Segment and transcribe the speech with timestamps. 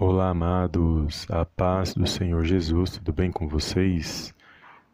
[0.00, 4.32] Olá, amados, a paz do Senhor Jesus, tudo bem com vocês?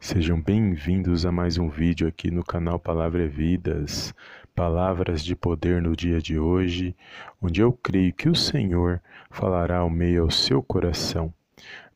[0.00, 4.14] Sejam bem-vindos a mais um vídeo aqui no canal Palavra é Vidas,
[4.54, 6.96] palavras de poder no dia de hoje,
[7.38, 8.98] onde eu creio que o Senhor
[9.30, 11.30] falará ao meio ao seu coração.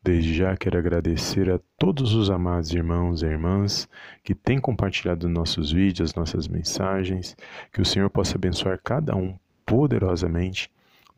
[0.03, 3.89] Desde já quero agradecer a todos os amados irmãos e irmãs
[4.23, 7.35] que têm compartilhado nossos vídeos, nossas mensagens,
[7.73, 9.35] que o Senhor possa abençoar cada um
[9.65, 10.69] poderosamente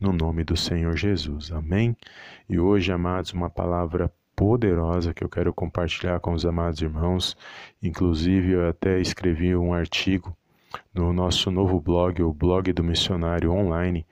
[0.02, 1.52] no nome do Senhor Jesus.
[1.52, 1.96] Amém?
[2.48, 7.36] E hoje, amados, uma palavra poderosa que eu quero compartilhar com os amados irmãos.
[7.80, 10.36] Inclusive, eu até escrevi um artigo
[10.92, 14.04] no nosso novo blog, o blog do missionário online.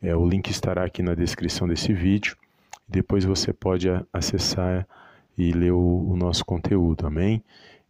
[0.00, 2.36] É, o link estará aqui na descrição desse vídeo.
[2.86, 4.86] Depois você pode acessar
[5.36, 7.42] e ler o, o nosso conteúdo, amém?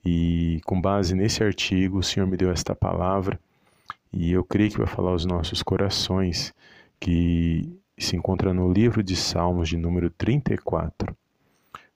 [0.03, 3.39] E com base nesse artigo, o Senhor me deu esta palavra
[4.11, 6.55] e eu creio que vai falar aos nossos corações
[7.03, 11.13] que se encontra no livro de Salmos de número 34.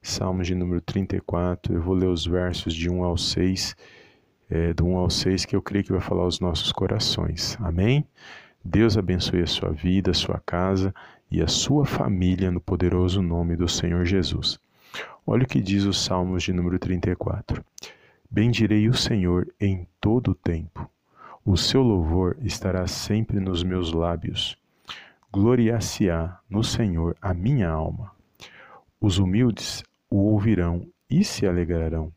[0.02, 3.76] Salmos de número 34, eu vou ler os versos de 1 ao 6,
[4.50, 7.56] é, do 1 ao 6, que eu creio que vai falar aos nossos corações.
[7.60, 8.04] Amém?
[8.64, 10.92] Deus abençoe a sua vida, a sua casa
[11.30, 14.58] e a sua família no poderoso nome do Senhor Jesus.
[15.24, 17.64] Olha o que diz o Salmos de número 34.
[18.28, 20.90] Bendirei o Senhor em todo o tempo.
[21.44, 24.58] O seu louvor estará sempre nos meus lábios
[25.36, 28.10] gloriar-se-á no Senhor a minha alma.
[28.98, 32.10] Os humildes o ouvirão e se alegrarão.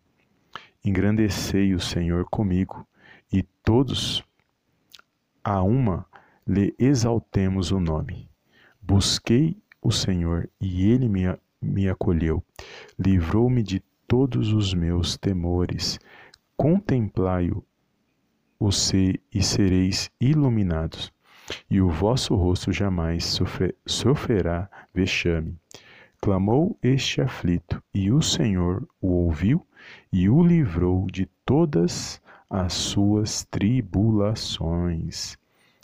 [0.86, 2.88] Engrandecei o Senhor comigo,
[3.30, 4.24] e todos
[5.44, 6.06] a uma
[6.48, 8.30] lhe exaltemos o nome.
[8.82, 11.24] Busquei o Senhor e ele me,
[11.62, 12.42] me acolheu,
[12.98, 16.00] livrou-me de todos os meus temores.
[16.56, 17.62] Contemplai-o
[19.34, 21.12] e sereis iluminados
[21.70, 25.56] e o vosso rosto jamais sofre, sofrerá vexame.
[26.22, 29.66] Clamou este aflito, e o Senhor o ouviu
[30.12, 35.38] e o livrou de todas as suas tribulações.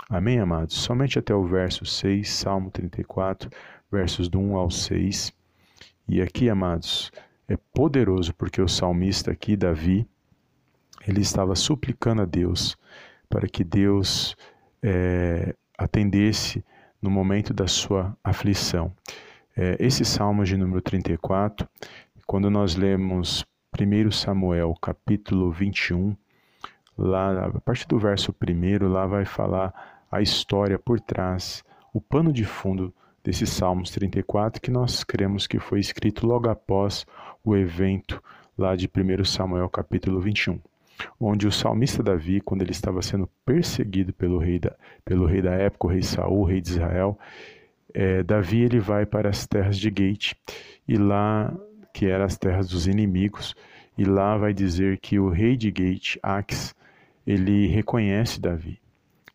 [0.09, 0.75] Amém, amados?
[0.75, 3.49] Somente até o verso 6, Salmo 34,
[3.91, 5.33] versos do 1 ao 6.
[6.07, 7.11] E aqui, amados,
[7.47, 10.07] é poderoso porque o salmista aqui, Davi,
[11.07, 12.75] ele estava suplicando a Deus
[13.29, 14.35] para que Deus
[14.81, 16.63] é, atendesse
[17.01, 18.91] no momento da sua aflição.
[19.55, 21.67] É, esse salmo de número 34,
[22.25, 23.45] quando nós lemos
[23.79, 26.15] 1 Samuel capítulo 21,
[26.97, 31.63] lá a partir do verso 1, lá vai falar a história por trás,
[31.93, 32.93] o pano de fundo
[33.23, 37.05] desses Salmos 34, que nós cremos que foi escrito logo após
[37.43, 38.21] o evento
[38.57, 40.59] lá de 1 Samuel capítulo 21
[41.19, 45.51] onde o salmista Davi, quando ele estava sendo perseguido pelo rei da, pelo rei da
[45.51, 47.17] época, o rei Saul, o rei de Israel,
[47.93, 50.33] é, Davi ele vai para as terras de Gate
[50.87, 51.53] e lá
[51.93, 53.55] que eram as terras dos inimigos
[53.97, 56.75] e lá vai dizer que o rei de Gate, Ax,
[57.25, 58.79] ele reconhece Davi.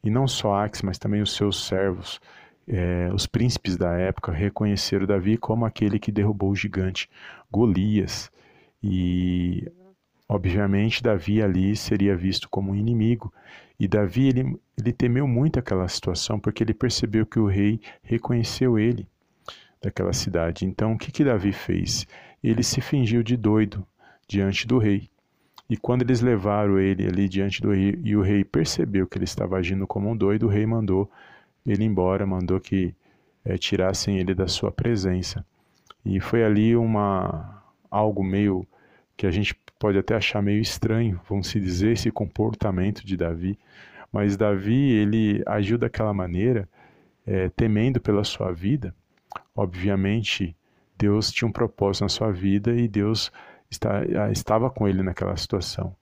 [0.04, 2.21] E não só Ax, mas também os seus servos,
[2.69, 7.09] é, os príncipes da época reconheceram Davi como aquele que derrubou o gigante
[7.50, 8.31] Golias
[8.82, 9.71] e
[10.32, 13.34] Obviamente, Davi ali seria visto como um inimigo,
[13.80, 18.78] e Davi ele, ele temeu muito aquela situação porque ele percebeu que o rei reconheceu
[18.78, 19.08] ele
[19.82, 20.64] daquela cidade.
[20.64, 22.06] Então, o que, que Davi fez?
[22.44, 23.84] Ele se fingiu de doido
[24.28, 25.10] diante do rei.
[25.68, 29.24] E quando eles levaram ele ali diante do rei e o rei percebeu que ele
[29.24, 31.10] estava agindo como um doido, o rei mandou
[31.66, 32.94] ele embora, mandou que
[33.44, 35.44] é, tirassem ele da sua presença.
[36.04, 38.64] E foi ali uma algo meio
[39.16, 43.58] que a gente pode até achar meio estranho, vamos se dizer, esse comportamento de Davi,
[44.12, 46.68] mas Davi ele agiu daquela maneira,
[47.26, 48.94] é, temendo pela sua vida.
[49.56, 50.54] Obviamente,
[50.98, 53.32] Deus tinha um propósito na sua vida e Deus
[53.70, 55.97] está, estava com ele naquela situação.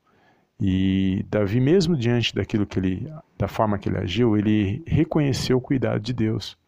[0.61, 5.61] E Davi, mesmo diante daquilo que ele, da forma que ele agiu, ele reconheceu o
[5.61, 6.59] cuidado de Deus.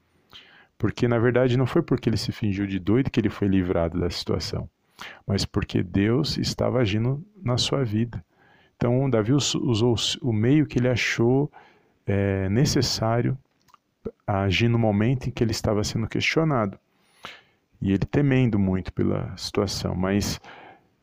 [0.79, 3.99] Porque na verdade não foi porque ele se fingiu de doido que ele foi livrado
[3.99, 4.71] da situação
[5.27, 8.25] mas porque Deus estava agindo na sua vida.
[8.77, 11.51] Então, Davi usou o meio que ele achou
[12.07, 13.37] é, necessário
[14.27, 16.79] agir no momento em que ele estava sendo questionado.
[17.81, 20.41] E ele temendo muito pela situação, mas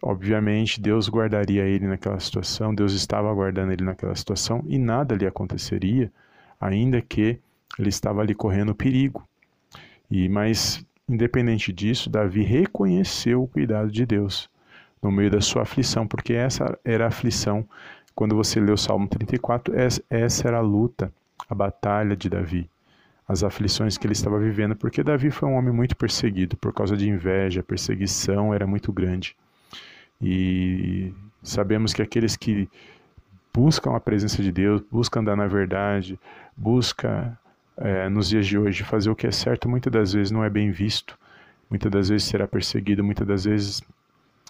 [0.02, 5.26] obviamente Deus guardaria ele naquela situação, Deus estava guardando ele naquela situação e nada lhe
[5.26, 6.12] aconteceria,
[6.62, 7.40] ainda que
[7.80, 9.28] ele estava ali correndo perigo.
[10.10, 14.50] E mas Independente disso, Davi reconheceu o cuidado de Deus
[15.01, 17.68] no meio da sua aflição, porque essa era a aflição.
[18.13, 19.74] Quando você lê o Salmo 34,
[20.09, 21.13] essa era a luta,
[21.50, 22.69] a batalha de Davi.
[23.27, 26.95] as aflições que ele estava vivendo, porque Davi foi um homem muito perseguido por causa
[26.95, 29.36] de inveja, perseguição era muito grande.
[30.21, 31.13] E
[31.44, 32.69] sabemos que aqueles que
[33.53, 36.18] buscam a presença de Deus, buscam andar na verdade,
[36.56, 37.38] buscam
[37.77, 38.83] é, nos dias de hoje.
[38.83, 41.18] Fazer o que é certo, muitas das vezes não é bem visto,
[41.69, 43.81] muitas das vezes será perseguido, muitas das vezes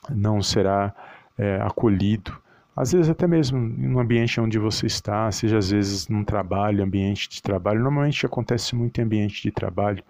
[0.09, 0.93] não será
[1.37, 2.37] é, acolhido.
[2.75, 7.27] Às vezes até mesmo no ambiente onde você está, seja às vezes num trabalho, ambiente
[7.27, 10.03] de trabalho, normalmente acontece muito em ambiente de trabalho,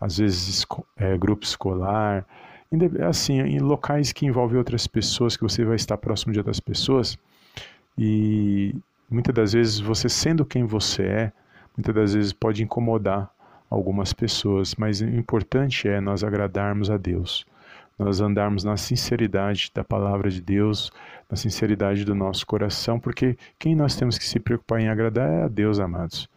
[0.00, 0.64] às vezes
[0.96, 2.24] é, grupo escolar,
[3.06, 7.18] assim, em locais que envolvem outras pessoas, que você vai estar próximo de outras pessoas,
[7.98, 8.74] e
[9.10, 11.32] muitas das vezes você sendo quem você é,
[11.76, 13.30] muitas das vezes pode incomodar
[13.68, 17.44] algumas pessoas, mas o importante é nós agradarmos a Deus
[17.98, 20.90] nós andarmos na sinceridade da palavra de Deus,
[21.30, 25.42] na sinceridade do nosso coração, porque quem nós temos que se preocupar em agradar é
[25.44, 26.28] a Deus, amados,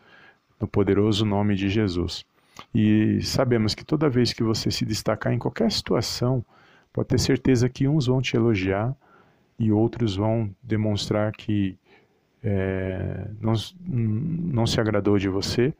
[0.59, 2.25] no poderoso nome de Jesus.
[2.74, 6.44] E sabemos que toda vez que você se destacar em qualquer situação,
[6.94, 8.95] pode ter certeza que uns vão te elogiar
[9.57, 11.77] e outros vão demonstrar que
[12.44, 13.53] é, não,
[13.86, 15.74] não se agradou de você,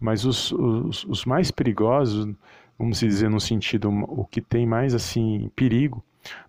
[0.00, 2.34] mas os, os, os mais perigosos
[2.78, 6.02] vamos dizer no sentido o que tem mais assim perigo,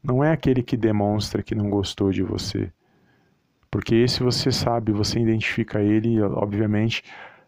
[0.03, 2.71] não é aquele que demonstra que não gostou de você.
[3.69, 7.03] Porque esse você sabe, você identifica ele, obviamente,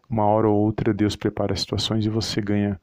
[0.08, 2.80] uma hora ou outra Deus prepara situações e você ganha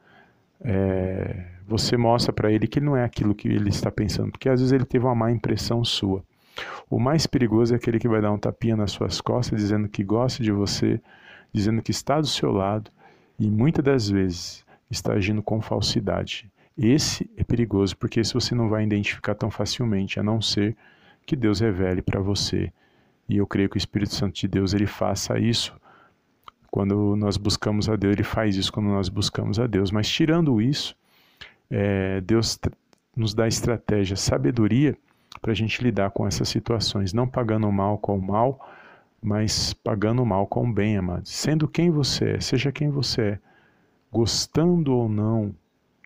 [0.61, 4.59] é, você mostra para ele que não é aquilo que ele está pensando, porque às
[4.59, 6.23] vezes ele teve uma má impressão sua.
[6.89, 10.03] O mais perigoso é aquele que vai dar um tapinha nas suas costas, dizendo que
[10.03, 11.01] gosta de você,
[11.51, 12.91] dizendo que está do seu lado,
[13.39, 16.49] e muitas das vezes está agindo com falsidade.
[16.77, 20.75] Esse é perigoso porque esse você não vai identificar tão facilmente, a não ser
[21.25, 22.71] que Deus revele para você.
[23.27, 25.75] E eu creio que o Espírito Santo de Deus ele faça isso
[26.73, 29.91] quando nós buscamos a Deus, ele faz isso quando nós buscamos a Deus.
[29.91, 30.95] Mas tirando isso,
[31.69, 32.57] é, Deus
[33.15, 34.97] nos dá estratégia, sabedoria
[35.43, 38.65] para a gente lidar com essas situações, não pagando o mal com o mal,
[39.21, 41.31] mas pagando o mal com o bem, amados.
[41.31, 43.39] Sendo quem você é, seja quem você é
[44.09, 45.53] gostando ou não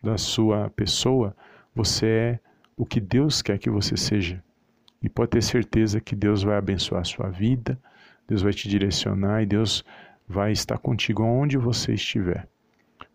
[0.02, 1.36] da sua pessoa,
[1.72, 2.40] você é
[2.76, 4.42] o que Deus quer que você seja.
[5.00, 7.78] E pode ter certeza que Deus vai abençoar a sua vida,
[8.26, 9.84] Deus vai te direcionar e Deus
[10.26, 12.48] vai estar contigo onde você estiver.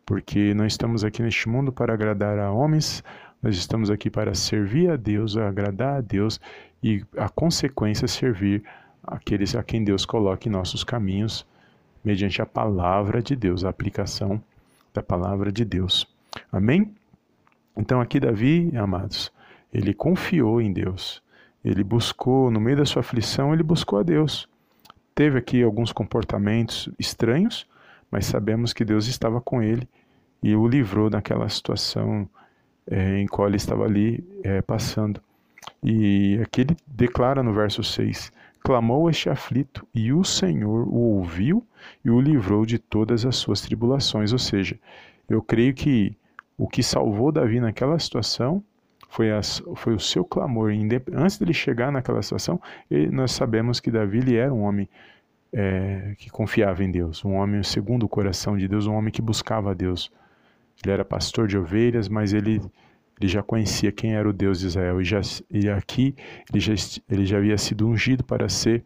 [0.06, 3.04] Porque nós estamos aqui neste mundo para agradar a homens,
[3.44, 6.40] nós estamos aqui para servir a Deus, agradar a Deus
[6.82, 8.64] e a consequência servir
[9.04, 11.46] aqueles a quem Deus coloca em nossos caminhos
[12.02, 14.42] mediante a palavra de Deus, a aplicação
[14.94, 16.08] da palavra de Deus.
[16.50, 16.96] Amém?
[17.76, 19.30] Então aqui Davi, amados,
[19.74, 21.22] ele confiou em Deus.
[21.66, 24.48] Ele buscou, no meio da sua aflição, ele buscou a Deus.
[25.14, 27.68] Teve aqui alguns comportamentos estranhos,
[28.10, 29.88] mas sabemos que Deus estava com ele
[30.42, 32.30] e o livrou daquela situação
[32.90, 35.22] é, em qual ele estava ali é, passando.
[35.84, 38.32] E aqui ele declara no verso 6:
[38.62, 41.66] Clamou este aflito, e o Senhor o ouviu
[42.04, 44.32] e o livrou de todas as suas tribulações.
[44.32, 44.80] Ou seja,
[45.30, 46.16] eu creio que
[46.58, 48.64] o que salvou Davi naquela situação
[49.10, 50.72] foi, as, foi o seu clamor.
[51.14, 52.60] Antes dele chegar naquela situação,
[52.90, 54.90] ele, nós sabemos que Davi ele era um homem
[55.52, 59.22] é, que confiava em Deus, um homem segundo o coração de Deus, um homem que
[59.22, 60.12] buscava a Deus.
[60.84, 62.62] Ele era pastor de ovelhas, mas ele
[63.20, 66.16] ele já conhecia quem era o Deus de Israel e, já, e aqui
[66.52, 66.74] ele já,
[67.10, 68.84] ele já havia sido ungido para ser,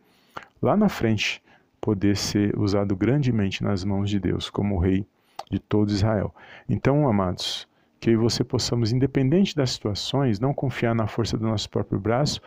[0.61, 1.41] lá na frente,
[1.81, 5.05] poder ser usado grandemente nas mãos de Deus como rei
[5.49, 6.35] de todo Israel.
[6.67, 7.67] Então, amados,
[7.99, 11.99] que eu e você possamos, independente das situações, não confiar na força do nosso próprio
[11.99, 12.41] braço,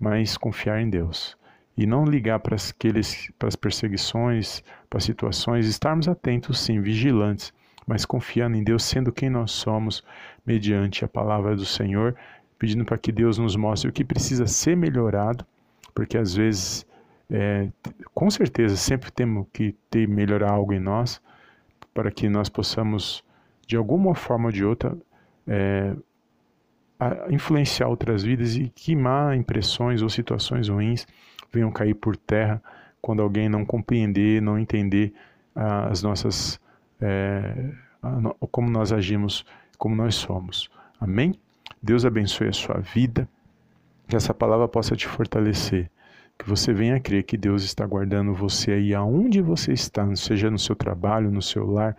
[0.00, 1.36] mas confiar em Deus.
[1.76, 2.56] E não ligar para,
[3.38, 7.52] para as perseguições, para as situações, estarmos atentos, sim, vigilantes,
[7.88, 10.04] mas confiando em Deus, sendo quem nós somos,
[10.44, 12.14] mediante a palavra do Senhor,
[12.58, 15.44] pedindo para que Deus nos mostre o que precisa ser melhorado,
[15.94, 16.86] porque às vezes,
[17.30, 17.70] é,
[18.12, 21.18] com certeza, sempre temos que ter melhorar algo em nós,
[21.94, 23.24] para que nós possamos,
[23.66, 24.94] de alguma forma ou de outra,
[25.46, 25.96] é,
[27.30, 31.06] influenciar outras vidas e que má impressões ou situações ruins
[31.50, 32.62] venham cair por terra
[33.00, 35.14] quando alguém não compreender, não entender
[35.54, 36.60] ah, as nossas
[37.00, 37.70] é,
[38.50, 39.44] como nós agimos,
[39.76, 40.70] como nós somos.
[41.00, 41.34] Amém?
[41.82, 43.28] Deus abençoe a sua vida,
[44.08, 45.90] que essa palavra possa te fortalecer,
[46.38, 50.58] que você venha crer que Deus está guardando você aí aonde você está, seja no
[50.58, 51.96] seu trabalho, no seu lar,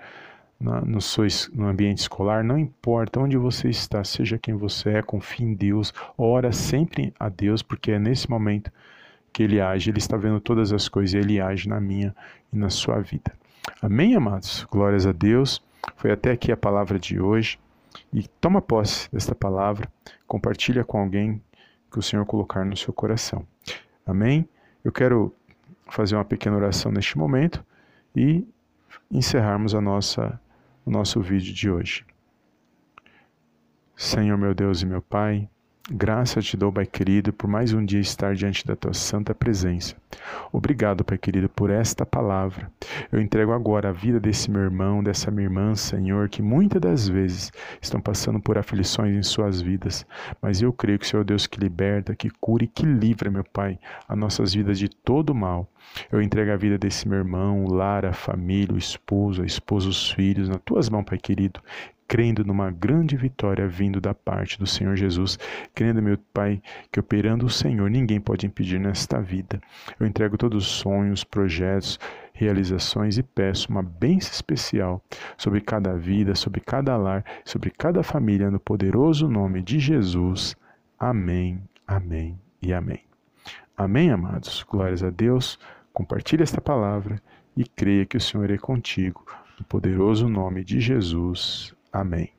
[0.60, 5.44] no, seu, no ambiente escolar, não importa onde você está, seja quem você é, confie
[5.44, 8.72] em Deus, ora sempre a Deus, porque é nesse momento
[9.32, 12.14] que Ele age, Ele está vendo todas as coisas Ele age na minha
[12.52, 13.32] e na sua vida.
[13.82, 14.66] Amém, amados?
[14.70, 15.64] Glórias a Deus.
[15.96, 17.58] Foi até aqui a palavra de hoje.
[18.12, 19.90] E toma posse desta palavra,
[20.28, 21.42] compartilha com alguém
[21.90, 23.48] que o Senhor colocar no seu coração.
[24.06, 24.48] Amém?
[24.84, 25.34] Eu quero
[25.88, 27.66] fazer uma pequena oração neste momento
[28.14, 28.46] e
[29.10, 30.40] encerrarmos a nossa,
[30.86, 32.06] o nosso vídeo de hoje.
[33.96, 35.50] Senhor meu Deus e meu Pai,
[35.92, 39.96] Graça te dou, Pai querido, por mais um dia estar diante da tua santa presença.
[40.54, 42.72] Obrigado, Pai querido, por esta palavra.
[43.12, 47.10] Eu entrego agora a vida desse meu irmão, dessa minha irmã, Senhor, que muitas das
[47.10, 50.06] vezes estão passando por aflições em suas vidas,
[50.40, 53.32] mas eu creio que o Senhor é Deus que liberta, que cura e que livra,
[53.32, 55.68] meu Pai, as nossas vidas de todo mal.
[56.12, 59.90] Eu entrego a vida desse meu irmão, o lar, a família, o esposo, a esposa,
[59.90, 61.60] os filhos, nas tuas mãos, Pai querido
[62.10, 65.38] crendo numa grande vitória vindo da parte do Senhor Jesus,
[65.76, 66.60] crendo, meu Pai,
[66.92, 69.62] que operando o Senhor ninguém pode impedir nesta vida.
[70.00, 72.00] Eu entrego todos os sonhos, projetos,
[72.34, 75.04] realizações e peço uma bênção especial
[75.38, 80.58] sobre cada vida, sobre cada lar, sobre cada família, no poderoso nome de Jesus.
[80.98, 83.04] Amém, amém e amém.
[83.78, 84.64] Amém, amados.
[84.64, 85.60] Glórias a Deus.
[85.94, 87.22] Compartilhe esta palavra
[87.56, 89.24] e creia que o Senhor é contigo.
[89.60, 91.78] No poderoso nome de Jesus.
[91.92, 92.39] Amém.